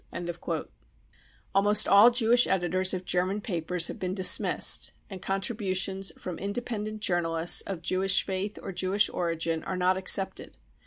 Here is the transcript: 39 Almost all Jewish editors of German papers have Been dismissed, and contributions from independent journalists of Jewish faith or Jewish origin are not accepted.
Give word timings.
39 0.11 0.63
Almost 1.53 1.87
all 1.87 2.09
Jewish 2.09 2.47
editors 2.47 2.91
of 2.95 3.05
German 3.05 3.39
papers 3.39 3.87
have 3.87 3.99
Been 3.99 4.15
dismissed, 4.15 4.93
and 5.11 5.21
contributions 5.21 6.11
from 6.19 6.39
independent 6.39 7.01
journalists 7.01 7.61
of 7.67 7.83
Jewish 7.83 8.25
faith 8.25 8.57
or 8.63 8.71
Jewish 8.71 9.09
origin 9.11 9.63
are 9.63 9.77
not 9.77 9.97
accepted. 9.97 10.57